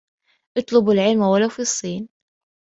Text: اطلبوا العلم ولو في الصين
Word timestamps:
اطلبوا 0.57 0.93
العلم 0.93 1.21
ولو 1.21 1.49
في 1.49 1.59
الصين 1.59 2.09